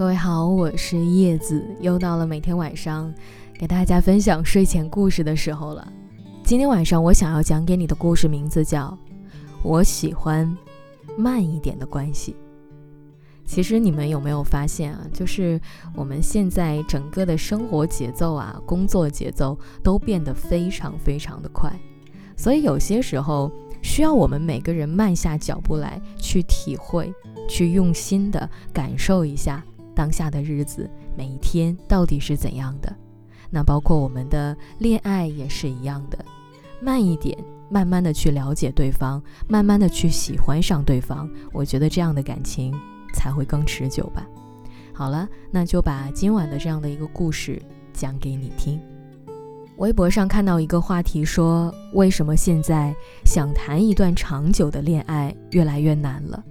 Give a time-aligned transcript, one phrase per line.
[0.00, 3.12] 各位好，我是叶子，又到了每天晚上
[3.52, 5.92] 给大家分享睡前故事的时候了。
[6.42, 8.98] 今天晚上我想要讲给你的故事名字叫
[9.62, 10.56] 《我喜欢
[11.18, 12.32] 慢一点的关系》。
[13.44, 15.06] 其实你们有没有发现啊？
[15.12, 15.60] 就是
[15.94, 21.70] 我们现在整个的生活节奏啊，工作节奏都变得非常非常的快，
[22.38, 27.12] 所以有些时候需要我们每个人慢下脚步来，去体会，
[27.46, 29.62] 去用心的感受一下。
[30.00, 32.90] 当下的日子，每一天到底是怎样的？
[33.50, 36.18] 那包括我们的恋爱也是一样的，
[36.80, 37.36] 慢一点，
[37.68, 42.74] 慢慢的去了解对方，慢慢的去喜欢上对方，我觉得这样的感情
[43.12, 44.26] 才会更持久吧。
[44.94, 47.60] 好了，那就把今晚的这样的一个故事
[47.92, 48.80] 讲给你听。
[49.76, 52.96] 微博上看到一个话题说，为什么现在
[53.26, 56.42] 想谈一段长久的恋爱越来越难了？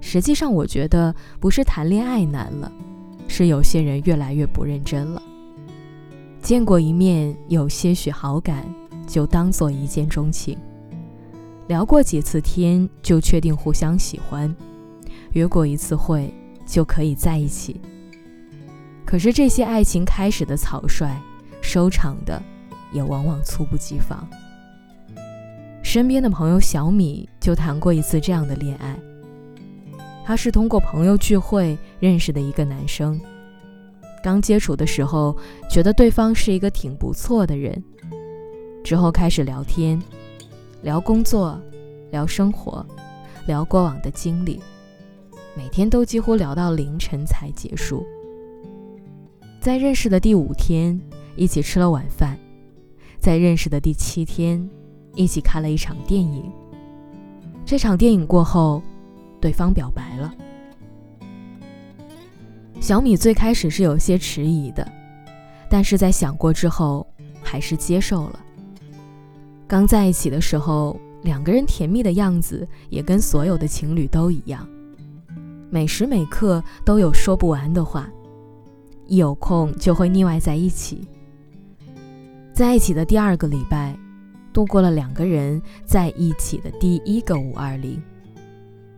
[0.00, 2.70] 实际上，我觉得不是谈恋爱难了，
[3.26, 5.22] 是有些人越来越不认真了。
[6.40, 8.64] 见过一面，有些许好感，
[9.06, 10.56] 就当做一见钟情；
[11.66, 14.48] 聊过几次天，就确定互相喜欢；
[15.32, 16.32] 约过一次会，
[16.64, 17.80] 就可以在一起。
[19.04, 21.20] 可是这些爱情开始的草率，
[21.60, 22.40] 收场的
[22.92, 24.28] 也往往猝不及防。
[25.82, 28.96] 身边的朋友小米就谈过一次这样的恋爱。
[30.26, 33.20] 他是通过朋友聚会认识的一个男生，
[34.24, 35.36] 刚接触的时候
[35.70, 37.80] 觉得对方是一个挺不错的人，
[38.82, 40.02] 之后开始聊天，
[40.82, 41.56] 聊工作，
[42.10, 42.84] 聊生活，
[43.46, 44.60] 聊过往的经历，
[45.56, 48.04] 每天都几乎聊到凌晨才结束。
[49.60, 51.00] 在认识的第五天，
[51.36, 52.36] 一起吃了晚饭，
[53.20, 54.68] 在认识的第七天，
[55.14, 56.50] 一起看了一场电影。
[57.64, 58.82] 这场电影过后。
[59.40, 60.34] 对方表白了，
[62.80, 64.86] 小米最开始是有些迟疑的，
[65.68, 67.06] 但是在想过之后，
[67.42, 68.40] 还是接受了。
[69.66, 74.66] 刚在一起的时候，两个人甜蜜的样子也跟所有的情侣都一样，
[75.70, 78.08] 每时每刻都有说不完的话，
[79.06, 81.06] 一有空就会腻歪在一起。
[82.52, 83.94] 在一起的第二个礼拜，
[84.52, 88.02] 度过了两个人在一起的第一个五二零。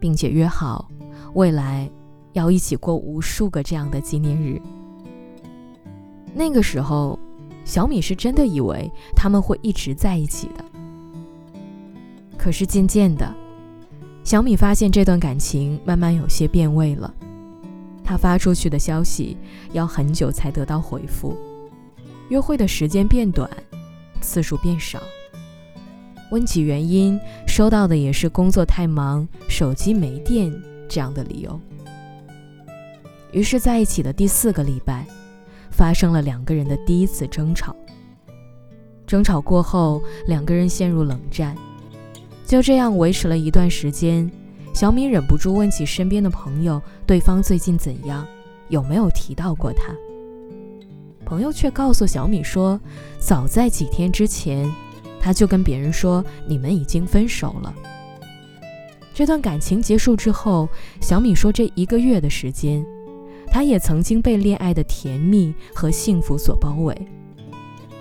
[0.01, 0.89] 并且约好，
[1.35, 1.91] 未来
[2.33, 4.61] 要一起过无数个这样的纪念日。
[6.35, 7.19] 那个时候，
[7.65, 10.65] 小米是真的以为他们会一直在一起的。
[12.37, 13.35] 可是渐渐的，
[14.23, 17.13] 小米发现这段感情慢慢有些变味了。
[18.05, 19.37] 他发出去的消息
[19.73, 21.37] 要很久才得到回复，
[22.31, 23.51] 约会的时间变短，
[24.21, 24.99] 次数变少。
[26.31, 30.53] 问起原因，收到的也是工作太忙、手机没电
[30.89, 31.59] 这样的理由。
[33.33, 35.07] 于是，在一起的第四个礼拜，
[35.71, 37.75] 发生了两个人的第一次争吵。
[39.07, 41.57] 争吵过后，两个人陷入冷战，
[42.47, 44.31] 就这样维持了一段时间。
[44.75, 48.27] 小米忍不住问起身边的朋友，对方最近怎样，
[48.69, 49.95] 有没有提到过他？
[51.25, 52.79] 朋友却告诉小米说，
[53.19, 54.71] 早在几天之前。
[55.21, 57.75] 他就跟别人说：“你们已经分手了。”
[59.13, 60.69] 这段感情结束之后，
[61.01, 62.87] 小米说：“这一个月的时间，
[63.51, 66.97] 他也曾经被恋爱的甜蜜和幸福所包围，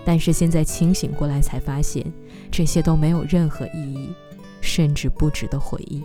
[0.06, 2.06] 但是现在清醒过来才发现，
[2.51, 4.09] 这些都没有任何意义，
[4.61, 6.03] 甚至不值得回忆。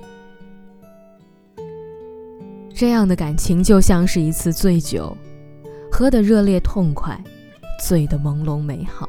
[2.75, 5.15] 这样的感情就像是一次醉酒，
[5.91, 7.23] 喝得热烈痛快，
[7.87, 9.07] 醉得朦胧美好。”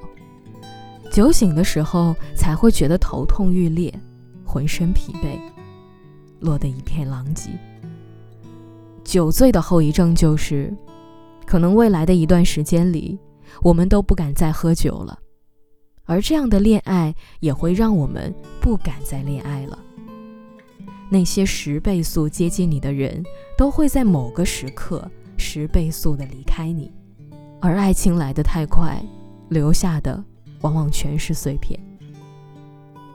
[1.14, 3.94] 酒醒的时候，才会觉得头痛欲裂，
[4.44, 5.40] 浑身疲惫，
[6.40, 7.52] 落得一片狼藉。
[9.04, 10.76] 酒醉的后遗症就是，
[11.46, 13.20] 可能未来的一段时间里，
[13.62, 15.20] 我们都不敢再喝酒了，
[16.06, 19.78] 而这样的恋爱也会让我们不敢再恋爱了。
[21.12, 23.24] 那些十倍速接近你的人，
[23.56, 25.08] 都会在某个时刻
[25.38, 26.92] 十倍速的离开你，
[27.62, 29.00] 而爱情来得太快，
[29.50, 30.24] 留下的。
[30.64, 31.80] 往往全是碎片。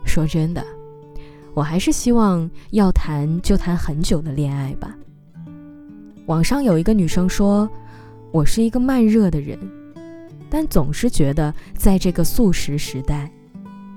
[0.07, 0.65] 说真的，
[1.53, 4.97] 我还是希望要谈就谈很久的恋爱吧。
[6.27, 7.69] 网上有一个女生说
[8.33, 9.59] ：“我是一个慢热的人，
[10.49, 13.31] 但总是觉得在这个速食时代，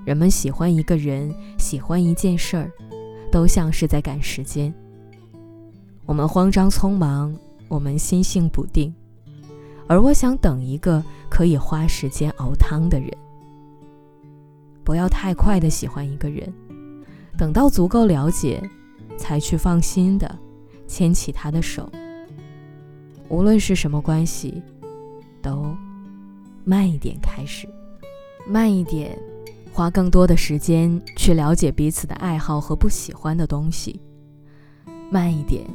[0.06, 2.72] 人们喜欢一个人、喜欢一件事儿，
[3.32, 4.74] 都像是在赶时间。
[6.06, 7.34] 我们慌张匆忙，
[7.68, 8.94] 我们心性不定，
[9.88, 13.10] 而我想等一个可以花时间熬汤的人。”
[14.92, 16.54] 不要太快的喜欢一个人，
[17.38, 18.62] 等到足够了解，
[19.18, 20.38] 才去放心的
[20.86, 21.90] 牵起他的手。
[23.30, 24.62] 无论是什么关系，
[25.42, 25.74] 都
[26.66, 27.70] 慢一点开始，
[28.46, 29.18] 慢一点，
[29.72, 33.98] 花更多的时间去了解彼此的爱好和不喜欢的东西，
[35.10, 35.66] 慢一点，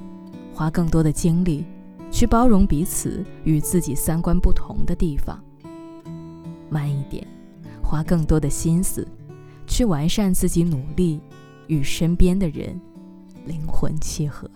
[0.53, 1.65] 花更多的精力
[2.11, 5.43] 去包容彼此与自己三观不同的地方，
[6.69, 7.27] 慢一点，
[7.87, 9.07] 花更多的心思
[9.65, 11.21] 去完善自己，努力
[11.69, 12.79] 与身边的人
[13.45, 14.51] 灵魂契合。